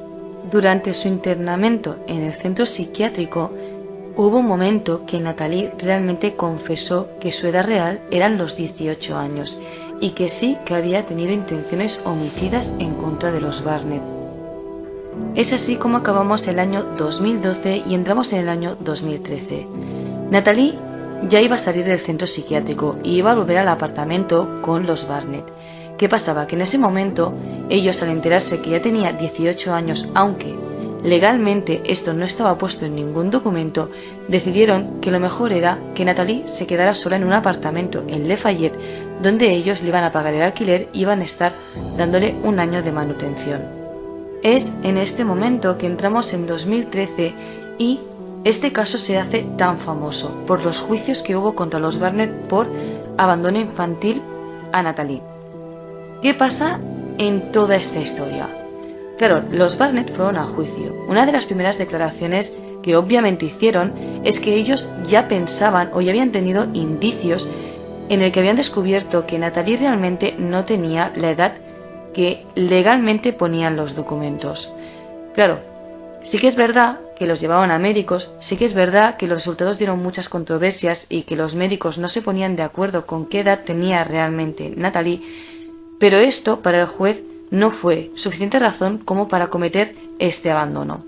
Durante 0.51 0.93
su 0.93 1.07
internamiento 1.07 1.97
en 2.07 2.23
el 2.23 2.33
centro 2.33 2.65
psiquiátrico, 2.65 3.51
Hubo 4.21 4.39
un 4.39 4.47
momento 4.47 5.05
que 5.05 5.17
Natalie 5.17 5.71
realmente 5.77 6.35
confesó 6.35 7.07
que 7.21 7.31
su 7.31 7.47
edad 7.47 7.65
real 7.65 8.01
eran 8.11 8.37
los 8.37 8.57
18 8.57 9.17
años 9.17 9.57
y 10.01 10.09
que 10.09 10.27
sí 10.27 10.57
que 10.65 10.75
había 10.75 11.05
tenido 11.05 11.31
intenciones 11.31 12.01
homicidas 12.03 12.73
en 12.79 12.95
contra 12.95 13.31
de 13.31 13.39
los 13.39 13.63
Barnett. 13.63 14.01
Es 15.35 15.53
así 15.53 15.77
como 15.77 15.95
acabamos 15.95 16.49
el 16.49 16.59
año 16.59 16.83
2012 16.97 17.83
y 17.87 17.95
entramos 17.95 18.33
en 18.33 18.39
el 18.39 18.49
año 18.49 18.75
2013. 18.81 19.65
Natalie 20.31 20.73
ya 21.29 21.39
iba 21.39 21.55
a 21.55 21.57
salir 21.57 21.85
del 21.85 21.99
centro 21.99 22.27
psiquiátrico 22.27 22.97
y 23.05 23.15
iba 23.15 23.31
a 23.31 23.35
volver 23.35 23.59
al 23.59 23.69
apartamento 23.69 24.61
con 24.61 24.85
los 24.85 25.07
Barnett. 25.07 25.45
¿Qué 25.99 26.09
pasaba? 26.09 26.47
Que 26.47 26.55
en 26.55 26.61
ese 26.61 26.79
momento 26.79 27.33
ellos 27.69 28.01
al 28.01 28.09
enterarse 28.09 28.61
que 28.61 28.71
ya 28.71 28.81
tenía 28.81 29.13
18 29.13 29.73
años, 29.73 30.07
aunque 30.15 30.55
Legalmente 31.03 31.81
esto 31.85 32.13
no 32.13 32.25
estaba 32.25 32.57
puesto 32.57 32.85
en 32.85 32.95
ningún 32.95 33.31
documento, 33.31 33.89
decidieron 34.27 34.99
que 34.99 35.11
lo 35.11 35.19
mejor 35.19 35.53
era 35.53 35.79
que 35.95 36.03
Natalie 36.03 36.47
se 36.47 36.67
quedara 36.67 36.93
sola 36.93 37.15
en 37.15 37.23
un 37.23 37.31
apartamento 37.31 38.03
en 38.07 38.27
Lafayette, 38.27 38.77
donde 39.21 39.51
ellos 39.51 39.81
le 39.81 39.89
iban 39.89 40.03
a 40.03 40.11
pagar 40.11 40.33
el 40.33 40.41
alquiler 40.41 40.89
y 40.91 41.01
iban 41.01 41.21
a 41.21 41.23
estar 41.23 41.53
dándole 41.97 42.35
un 42.43 42.59
año 42.59 42.83
de 42.83 42.91
manutención. 42.91 43.61
Es 44.43 44.71
en 44.83 44.97
este 44.97 45.23
momento 45.23 45.77
que 45.77 45.85
entramos 45.85 46.33
en 46.33 46.45
2013 46.45 47.33
y 47.77 48.01
este 48.43 48.73
caso 48.73 48.97
se 48.97 49.17
hace 49.17 49.45
tan 49.57 49.79
famoso 49.79 50.35
por 50.47 50.65
los 50.65 50.81
juicios 50.81 51.23
que 51.23 51.35
hubo 51.35 51.55
contra 51.55 51.79
los 51.79 51.99
Barnett 51.99 52.31
por 52.47 52.67
abandono 53.17 53.59
infantil 53.59 54.21
a 54.73 54.83
Natalie. 54.83 55.28
¿Qué 56.21 56.33
pasa 56.33 56.81
en 57.17 57.53
toda 57.53 57.77
esta 57.77 58.01
historia? 58.01 58.49
Claro, 59.17 59.43
los 59.51 59.77
Barnett 59.77 60.11
fueron 60.11 60.35
a 60.35 60.43
juicio. 60.43 60.93
Una 61.07 61.25
de 61.25 61.31
las 61.31 61.45
primeras 61.45 61.77
declaraciones 61.77 62.53
que 62.83 62.97
obviamente 62.97 63.45
hicieron 63.45 63.93
es 64.25 64.41
que 64.41 64.55
ellos 64.55 64.91
ya 65.07 65.29
pensaban 65.29 65.91
o 65.93 66.01
ya 66.01 66.11
habían 66.11 66.33
tenido 66.33 66.67
indicios 66.73 67.47
en 68.09 68.21
el 68.21 68.33
que 68.33 68.41
habían 68.41 68.57
descubierto 68.57 69.25
que 69.25 69.39
Natalie 69.39 69.77
realmente 69.77 70.35
no 70.37 70.65
tenía 70.65 71.13
la 71.15 71.31
edad 71.31 71.53
que 72.13 72.43
legalmente 72.53 73.31
ponían 73.31 73.77
los 73.77 73.95
documentos. 73.95 74.73
Claro, 75.35 75.61
sí 76.21 76.37
que 76.37 76.49
es 76.49 76.57
verdad 76.57 76.99
que 77.15 77.27
los 77.27 77.39
llevaban 77.39 77.71
a 77.71 77.79
médicos, 77.79 78.29
sí 78.39 78.57
que 78.57 78.65
es 78.65 78.73
verdad 78.73 79.15
que 79.15 79.27
los 79.27 79.37
resultados 79.37 79.77
dieron 79.77 80.03
muchas 80.03 80.27
controversias 80.27 81.05
y 81.07 81.21
que 81.23 81.37
los 81.37 81.55
médicos 81.55 81.97
no 81.97 82.09
se 82.09 82.21
ponían 82.21 82.57
de 82.57 82.63
acuerdo 82.63 83.05
con 83.05 83.25
qué 83.25 83.41
edad 83.41 83.61
tenía 83.63 84.03
realmente 84.03 84.73
Natalie, 84.75 85.21
pero 85.99 86.17
esto 86.17 86.61
para 86.61 86.81
el 86.81 86.87
juez 86.87 87.23
no 87.51 87.71
fue 87.71 88.11
suficiente 88.15 88.57
razón 88.59 88.97
como 88.97 89.27
para 89.27 89.47
cometer 89.47 89.95
este 90.17 90.51
abandono. 90.51 91.03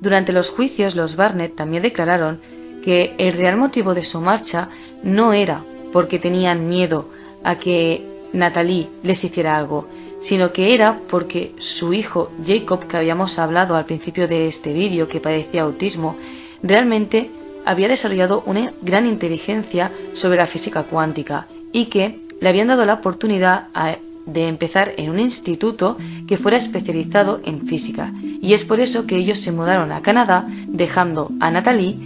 Durante 0.00 0.32
los 0.32 0.50
juicios 0.50 0.94
los 0.94 1.16
Barnett 1.16 1.54
también 1.54 1.82
declararon 1.82 2.40
que 2.82 3.14
el 3.18 3.32
real 3.32 3.56
motivo 3.56 3.94
de 3.94 4.04
su 4.04 4.20
marcha 4.20 4.68
no 5.02 5.32
era 5.32 5.64
porque 5.92 6.18
tenían 6.18 6.68
miedo 6.68 7.08
a 7.42 7.58
que 7.58 8.06
Natalie 8.32 8.88
les 9.02 9.24
hiciera 9.24 9.56
algo, 9.56 9.88
sino 10.20 10.52
que 10.52 10.74
era 10.74 11.00
porque 11.08 11.54
su 11.58 11.92
hijo 11.92 12.30
Jacob, 12.44 12.86
que 12.86 12.96
habíamos 12.96 13.38
hablado 13.38 13.76
al 13.76 13.86
principio 13.86 14.28
de 14.28 14.46
este 14.46 14.72
vídeo, 14.72 15.08
que 15.08 15.20
padecía 15.20 15.62
autismo, 15.62 16.16
realmente 16.62 17.30
había 17.64 17.88
desarrollado 17.88 18.42
una 18.46 18.72
gran 18.82 19.06
inteligencia 19.06 19.90
sobre 20.14 20.38
la 20.38 20.46
física 20.46 20.84
cuántica 20.84 21.46
y 21.72 21.86
que 21.86 22.20
le 22.40 22.48
habían 22.48 22.68
dado 22.68 22.84
la 22.84 22.94
oportunidad 22.94 23.68
a 23.74 23.96
de 24.26 24.48
empezar 24.48 24.92
en 24.96 25.10
un 25.10 25.20
instituto 25.20 25.96
que 26.26 26.36
fuera 26.36 26.58
especializado 26.58 27.40
en 27.44 27.66
física, 27.66 28.12
y 28.42 28.52
es 28.52 28.64
por 28.64 28.80
eso 28.80 29.06
que 29.06 29.16
ellos 29.16 29.38
se 29.38 29.52
mudaron 29.52 29.92
a 29.92 30.02
Canadá, 30.02 30.46
dejando 30.66 31.30
a 31.40 31.50
Natalie 31.50 31.96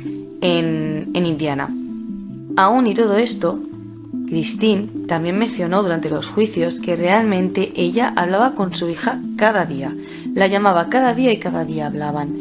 en, 0.40 1.10
en 1.14 1.26
Indiana. 1.26 1.68
Aún 2.56 2.86
y 2.86 2.94
todo 2.94 3.16
esto, 3.16 3.60
Christine 4.28 4.88
también 5.08 5.38
mencionó 5.38 5.82
durante 5.82 6.08
los 6.08 6.28
juicios 6.28 6.78
que 6.78 6.94
realmente 6.94 7.72
ella 7.74 8.12
hablaba 8.14 8.54
con 8.54 8.74
su 8.74 8.88
hija 8.88 9.20
cada 9.36 9.66
día, 9.66 9.94
la 10.34 10.46
llamaba 10.46 10.88
cada 10.88 11.14
día 11.14 11.32
y 11.32 11.38
cada 11.38 11.64
día 11.64 11.86
hablaban, 11.86 12.36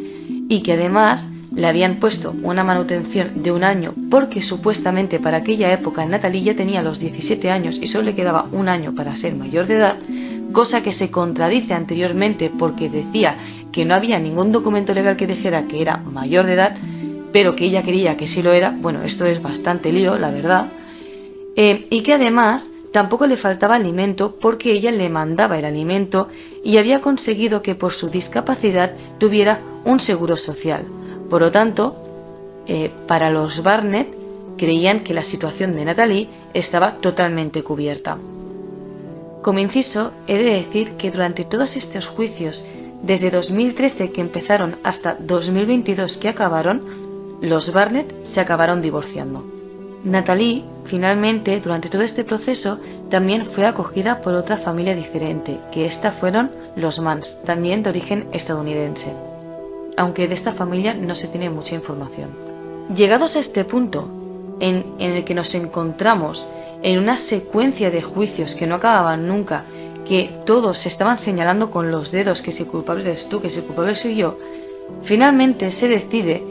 y 0.50 0.62
que 0.62 0.74
además 0.74 1.30
le 1.60 1.68
habían 1.68 1.98
puesto 1.98 2.34
una 2.42 2.64
manutención 2.64 3.44
de 3.44 3.52
un 3.52 3.64
año 3.64 3.94
porque 4.10 4.42
supuestamente 4.42 5.20
para 5.20 5.38
aquella 5.38 5.72
época 5.72 6.06
Natalie 6.06 6.42
ya 6.42 6.56
tenía 6.56 6.82
los 6.82 7.00
17 7.00 7.52
años 7.52 7.80
y 7.82 7.88
solo 7.88 8.06
le 8.06 8.16
quedaba 8.16 8.48
un 8.52 8.70
año 8.70 8.96
para 8.96 9.16
ser 9.16 9.36
mayor 9.36 9.68
de 9.68 9.76
edad, 9.76 9.98
cosa 10.52 10.82
que 10.82 10.92
se 10.92 11.12
contradice 11.12 11.74
anteriormente 11.74 12.50
porque 12.50 12.90
decía 12.90 13.38
que 13.72 13.86
no 13.86 13.94
había 13.94 14.20
ningún 14.20 14.52
documento 14.52 14.94
legal 14.94 15.18
que 15.18 15.28
dijera 15.28 15.68
que 15.68 15.82
era 15.82 15.98
mayor 15.98 16.46
de 16.46 16.54
edad, 16.54 16.78
pero 17.32 17.56
que 17.56 17.66
ella 17.66 17.84
quería 17.84 18.18
que 18.18 18.28
sí 18.28 18.42
lo 18.42 18.54
era, 18.54 18.74
bueno, 18.80 19.04
esto 19.04 19.26
es 19.26 19.42
bastante 19.42 19.92
lío, 19.92 20.18
la 20.18 20.32
verdad, 20.32 20.68
eh, 21.56 21.86
y 21.90 22.02
que 22.02 22.14
además 22.14 22.70
tampoco 22.92 23.28
le 23.28 23.38
faltaba 23.38 23.76
alimento 23.76 24.38
porque 24.40 24.72
ella 24.72 24.92
le 24.92 25.10
mandaba 25.10 25.60
el 25.60 25.66
alimento 25.66 26.30
y 26.64 26.78
había 26.78 27.02
conseguido 27.02 27.62
que 27.62 27.76
por 27.76 27.94
su 27.94 28.10
discapacidad 28.10 28.94
tuviera 29.20 29.62
un 29.86 30.00
seguro 30.00 30.38
social. 30.38 30.86
Por 31.30 31.42
lo 31.42 31.52
tanto, 31.52 31.96
eh, 32.68 32.92
para 33.08 33.30
los 33.30 33.64
Barnett 33.64 34.08
creían 34.58 35.02
que 35.02 35.14
la 35.14 35.24
situación 35.24 35.76
de 35.76 35.86
Natalie 35.86 36.30
estaba 36.54 36.94
totalmente 36.94 37.64
cubierta. 37.64 38.18
Como 39.42 39.60
inciso, 39.60 40.12
he 40.28 40.38
de 40.38 40.56
decir 40.56 40.92
que 40.94 41.12
durante 41.12 41.46
todos 41.46 41.78
estos 41.78 42.08
juicios, 42.08 42.66
desde 43.02 43.32
2013 43.32 44.12
que 44.12 44.22
empezaron 44.22 44.76
hasta 44.84 45.16
2022 45.20 46.18
que 46.18 46.30
acabaron, 46.30 46.82
los 47.42 47.72
Barnett 47.72 48.14
se 48.26 48.42
acabaron 48.42 48.82
divorciando. 48.82 49.46
Natalie, 50.04 50.64
finalmente, 50.86 51.60
durante 51.60 51.90
todo 51.90 52.02
este 52.02 52.24
proceso, 52.24 52.80
también 53.10 53.46
fue 53.46 53.66
acogida 53.66 54.20
por 54.20 54.34
otra 54.34 54.58
familia 54.58 54.96
diferente, 54.96 55.60
que 55.72 55.86
esta 55.86 56.12
fueron 56.12 56.52
los 56.76 57.00
Mans, 57.00 57.38
también 57.46 57.84
de 57.84 57.92
origen 57.92 58.28
estadounidense 58.34 59.29
aunque 60.00 60.30
de 60.30 60.34
esta 60.34 60.54
familia 60.54 60.94
no 60.94 61.14
se 61.14 61.28
tiene 61.28 61.50
mucha 61.50 61.76
información. 61.76 62.30
Llegados 62.96 63.36
a 63.36 63.40
este 63.40 63.66
punto, 63.66 64.10
en, 64.62 64.86
el 64.98 65.26
que 65.26 65.36
nos 65.36 65.54
encontramos 65.56 66.46
en 66.82 67.00
una 67.00 67.18
secuencia 67.18 67.92
de 67.92 68.02
juicios 68.02 68.56
que 68.56 68.66
no 68.66 68.76
acababan 68.76 69.28
nunca, 69.28 69.66
que 70.08 70.32
todos 70.46 70.78
se 70.78 70.88
estaban 70.88 71.20
señalando 71.20 71.70
con 71.70 71.92
los 71.92 72.12
dedos 72.12 72.42
que 72.42 72.54
si 72.54 72.64
culpable 72.64 73.04
eres 73.04 73.28
tú, 73.28 73.42
que 73.42 73.50
si 73.50 73.60
culpable 73.60 73.94
soy 73.94 74.16
yo, 74.16 74.38
finalmente 75.04 75.70
se 75.70 75.90
decide 75.90 76.44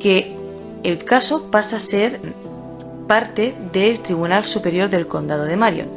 que 0.00 0.34
el 0.82 1.04
caso 1.04 1.50
pasa 1.50 1.76
a 1.76 1.80
ser 1.80 2.18
parte 3.06 3.54
del 3.74 4.00
Tribunal 4.00 4.44
Superior 4.44 4.88
del 4.88 5.06
Condado 5.06 5.44
de 5.44 5.56
Marion. 5.58 5.88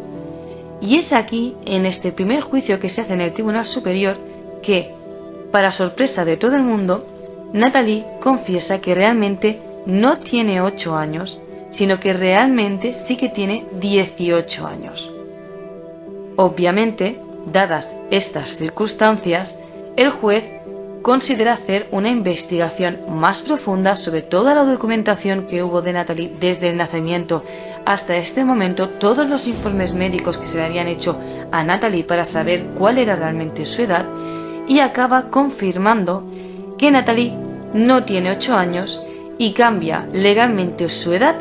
Y 0.81 0.97
es 0.97 1.13
aquí, 1.13 1.55
en 1.65 1.85
este 1.85 2.11
primer 2.11 2.41
juicio 2.41 2.77
que 2.81 2.89
se 2.89 3.01
hace 3.01 3.13
en 3.13 3.21
el 3.21 3.31
Tribunal 3.31 3.65
Superior, 3.65 4.17
que 4.61 4.98
para 5.51 5.71
sorpresa 5.71 6.25
de 6.25 6.37
todo 6.37 6.55
el 6.55 6.63
mundo, 6.63 7.05
Natalie 7.53 8.05
confiesa 8.21 8.79
que 8.79 8.93
realmente 8.93 9.59
no 9.85 10.19
tiene 10.19 10.61
8 10.61 10.95
años, 10.95 11.39
sino 11.69 11.99
que 11.99 12.13
realmente 12.13 12.93
sí 12.93 13.17
que 13.17 13.29
tiene 13.29 13.65
18 13.79 14.67
años. 14.67 15.11
Obviamente, 16.35 17.19
dadas 17.51 17.95
estas 18.11 18.51
circunstancias, 18.51 19.59
el 19.95 20.09
juez 20.09 20.51
considera 21.01 21.53
hacer 21.53 21.87
una 21.91 22.09
investigación 22.09 22.99
más 23.09 23.41
profunda 23.41 23.95
sobre 23.95 24.21
toda 24.21 24.53
la 24.53 24.65
documentación 24.65 25.47
que 25.47 25.63
hubo 25.63 25.81
de 25.81 25.93
Natalie 25.93 26.31
desde 26.39 26.69
el 26.69 26.77
nacimiento 26.77 27.43
hasta 27.85 28.17
este 28.17 28.43
momento, 28.43 28.89
todos 28.89 29.27
los 29.27 29.47
informes 29.47 29.93
médicos 29.93 30.37
que 30.37 30.45
se 30.45 30.57
le 30.57 30.65
habían 30.65 30.87
hecho 30.87 31.19
a 31.51 31.63
Natalie 31.63 32.03
para 32.03 32.25
saber 32.25 32.63
cuál 32.77 32.97
era 32.97 33.15
realmente 33.15 33.65
su 33.65 33.81
edad 33.81 34.05
y 34.69 34.79
acaba 34.79 35.23
confirmando 35.23 36.23
que 36.77 36.91
Natalie 36.91 37.33
no 37.73 38.03
tiene 38.05 38.31
8 38.31 38.55
años 38.55 39.03
y 39.37 39.51
cambia 39.53 40.07
legalmente 40.13 40.89
su 40.89 41.11
edad 41.11 41.35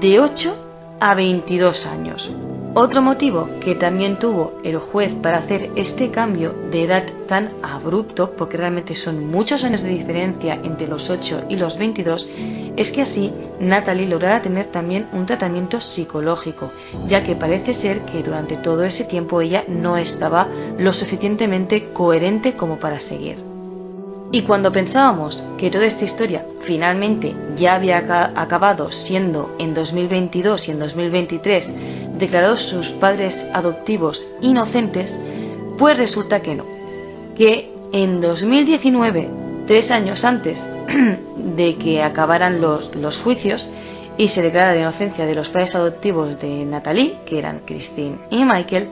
de 0.00 0.20
8 0.20 0.96
a 1.00 1.14
22 1.14 1.86
años. 1.86 2.30
Otro 2.72 3.02
motivo 3.02 3.48
que 3.60 3.74
también 3.74 4.16
tuvo 4.16 4.52
el 4.62 4.78
juez 4.78 5.12
para 5.16 5.38
hacer 5.38 5.70
este 5.74 6.12
cambio 6.12 6.54
de 6.70 6.84
edad 6.84 7.02
tan 7.26 7.50
abrupto, 7.62 8.30
porque 8.38 8.56
realmente 8.56 8.94
son 8.94 9.28
muchos 9.28 9.64
años 9.64 9.82
de 9.82 9.88
diferencia 9.88 10.54
entre 10.62 10.86
los 10.86 11.10
8 11.10 11.46
y 11.48 11.56
los 11.56 11.78
22, 11.78 12.30
es 12.76 12.92
que 12.92 13.02
así 13.02 13.32
Natalie 13.58 14.06
lograra 14.06 14.40
tener 14.40 14.66
también 14.66 15.08
un 15.12 15.26
tratamiento 15.26 15.80
psicológico, 15.80 16.70
ya 17.08 17.24
que 17.24 17.34
parece 17.34 17.74
ser 17.74 18.02
que 18.02 18.22
durante 18.22 18.56
todo 18.56 18.84
ese 18.84 19.02
tiempo 19.02 19.40
ella 19.40 19.64
no 19.66 19.96
estaba 19.96 20.46
lo 20.78 20.92
suficientemente 20.92 21.88
coherente 21.92 22.54
como 22.54 22.76
para 22.76 23.00
seguir. 23.00 23.50
Y 24.32 24.42
cuando 24.42 24.72
pensábamos 24.72 25.42
que 25.58 25.70
toda 25.70 25.86
esta 25.86 26.04
historia 26.04 26.46
finalmente 26.60 27.34
ya 27.56 27.74
había 27.74 27.98
acabado 28.36 28.92
siendo 28.92 29.56
en 29.58 29.74
2022 29.74 30.68
y 30.68 30.70
en 30.70 30.78
2023 30.78 31.74
declarados 32.20 32.62
sus 32.62 32.90
padres 32.90 33.48
adoptivos 33.52 34.28
inocentes, 34.40 35.18
pues 35.78 35.98
resulta 35.98 36.42
que 36.42 36.54
no. 36.54 36.64
Que 37.34 37.72
en 37.92 38.20
2019, 38.20 39.28
tres 39.66 39.90
años 39.90 40.24
antes 40.24 40.68
de 41.36 41.76
que 41.76 42.02
acabaran 42.02 42.60
los, 42.60 42.94
los 42.94 43.20
juicios 43.20 43.70
y 44.16 44.28
se 44.28 44.42
declara 44.42 44.72
de 44.72 44.80
inocencia 44.80 45.26
de 45.26 45.34
los 45.34 45.48
padres 45.48 45.74
adoptivos 45.74 46.40
de 46.40 46.64
Natalie, 46.64 47.14
que 47.24 47.38
eran 47.38 47.60
Christine 47.64 48.18
y 48.30 48.44
Michael, 48.44 48.88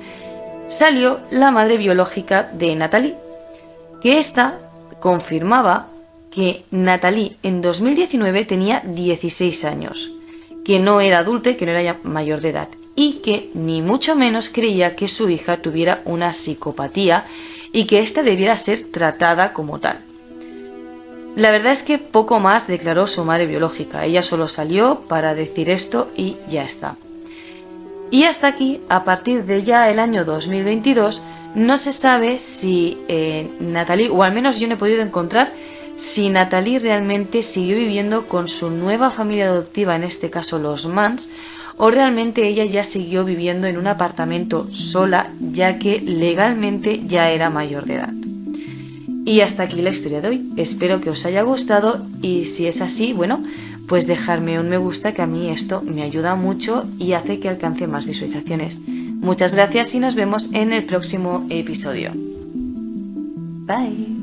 salió 0.68 1.20
la 1.30 1.50
madre 1.50 1.76
biológica 1.76 2.44
de 2.52 2.75
Natalie, 2.75 3.16
que 4.00 4.18
esta 4.18 4.58
confirmaba 5.00 5.88
que 6.30 6.64
Natalie 6.70 7.37
en 7.42 7.61
2019 7.61 8.44
tenía 8.44 8.82
16 8.85 9.64
años, 9.64 10.11
que 10.64 10.78
no 10.78 11.00
era 11.00 11.18
adulta 11.18 11.50
y 11.50 11.56
que 11.56 11.66
no 11.66 11.73
era 11.73 11.82
ya 11.82 11.99
mayor 12.02 12.40
de 12.40 12.50
edad, 12.50 12.68
y 12.99 13.21
que 13.23 13.49
ni 13.55 13.81
mucho 13.81 14.17
menos 14.17 14.49
creía 14.49 14.97
que 14.97 15.07
su 15.07 15.31
hija 15.31 15.62
tuviera 15.62 16.02
una 16.05 16.33
psicopatía 16.33 17.26
y 17.71 17.85
que 17.85 18.00
ésta 18.00 18.25
debiera 18.25 18.57
ser 18.57 18.90
tratada 18.90 19.52
como 19.52 19.78
tal. 19.78 20.00
La 21.37 21.52
verdad 21.52 21.71
es 21.71 21.85
que 21.85 21.99
poco 21.99 22.40
más 22.40 22.67
declaró 22.67 23.07
su 23.07 23.25
madre 23.25 23.47
biológica, 23.47 24.05
ella 24.05 24.25
solo 24.25 24.49
salió 24.49 25.02
para 25.07 25.37
decir 25.37 25.71
esto 25.71 26.11
y 26.17 26.38
ya 26.50 26.64
está. 26.64 26.97
Y 28.11 28.25
hasta 28.25 28.49
aquí, 28.49 28.81
a 28.88 29.05
partir 29.05 29.45
de 29.45 29.62
ya 29.62 29.88
el 29.90 30.00
año 30.00 30.25
2022, 30.25 31.23
no 31.55 31.78
se 31.78 31.93
sabe 31.93 32.40
si 32.40 32.99
eh, 33.07 33.49
Natalie, 33.61 34.09
o 34.09 34.25
al 34.25 34.33
menos 34.33 34.59
yo 34.59 34.67
no 34.67 34.75
he 34.75 34.76
podido 34.76 35.02
encontrar, 35.02 35.52
si 35.95 36.31
Natalie 36.31 36.81
realmente 36.81 37.45
siguió 37.45 37.76
viviendo 37.76 38.26
con 38.26 38.49
su 38.49 38.71
nueva 38.71 39.11
familia 39.11 39.50
adoptiva, 39.50 39.95
en 39.95 40.02
este 40.02 40.31
caso 40.31 40.59
los 40.59 40.87
Mans, 40.87 41.31
o 41.78 41.90
realmente 41.90 42.47
ella 42.47 42.64
ya 42.64 42.85
siguió 42.85 43.25
viviendo 43.25 43.66
en 43.66 43.78
un 43.78 43.87
apartamento 43.87 44.68
sola, 44.73 45.30
ya 45.40 45.78
que 45.78 46.00
legalmente 46.00 47.02
ya 47.06 47.30
era 47.30 47.50
mayor 47.50 47.87
de 47.87 47.94
edad. 47.94 48.12
Y 49.25 49.40
hasta 49.40 49.62
aquí 49.62 49.80
la 49.82 49.90
historia 49.90 50.20
de 50.20 50.28
hoy. 50.28 50.52
Espero 50.56 51.00
que 51.00 51.11
os 51.11 51.25
haya 51.25 51.42
gustado 51.42 52.06
y 52.20 52.47
si 52.47 52.66
es 52.66 52.80
así, 52.80 53.12
bueno, 53.12 53.42
pues 53.87 54.06
dejarme 54.06 54.58
un 54.58 54.68
me 54.68 54.78
gusta 54.78 55.12
que 55.12 55.23
a 55.23 55.26
mí 55.26 55.49
esto 55.50 55.82
me 55.82 56.02
ayuda 56.02 56.35
mucho 56.35 56.87
y 56.99 57.12
hace 57.12 57.38
que 57.38 57.49
alcance 57.49 57.87
más 57.87 58.06
visualizaciones. 58.06 58.78
Muchas 58.87 59.54
gracias 59.54 59.94
y 59.94 60.00
nos 60.00 60.14
vemos 60.14 60.50
en 60.52 60.73
el 60.73 60.85
próximo 60.85 61.46
episodio. 61.48 62.12
Bye. 63.66 64.17